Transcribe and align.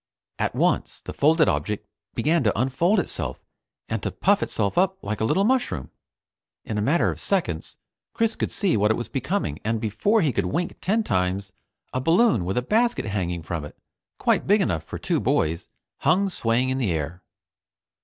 At 0.39 0.55
once 0.55 0.99
the 1.01 1.13
folded 1.13 1.47
object 1.47 1.87
began 2.15 2.43
to 2.45 2.59
unfold 2.59 2.99
itself 2.99 3.39
and 3.87 4.01
to 4.01 4.09
puff 4.09 4.41
itself 4.41 4.75
up 4.75 4.97
like 5.03 5.21
a 5.21 5.25
little 5.25 5.43
mushroom. 5.43 5.91
In 6.65 6.79
a 6.79 6.81
matter 6.81 7.11
of 7.11 7.19
seconds, 7.19 7.75
Chris 8.11 8.35
could 8.35 8.49
see 8.49 8.75
what 8.75 8.89
it 8.89 8.95
was 8.97 9.07
becoming, 9.07 9.59
and 9.63 9.79
before 9.79 10.21
he 10.21 10.31
could 10.33 10.47
wink 10.47 10.75
ten 10.81 11.03
times, 11.03 11.53
a 11.93 12.01
balloon 12.01 12.45
with 12.45 12.57
a 12.57 12.63
basket 12.63 13.05
hanging 13.05 13.43
from 13.43 13.63
it, 13.63 13.77
quite 14.17 14.47
big 14.47 14.59
enough 14.59 14.83
for 14.83 14.97
two 14.97 15.19
boys, 15.19 15.69
hung 15.99 16.29
swaying 16.31 16.69
in 16.69 16.79
the 16.79 16.89
air. 16.91 17.21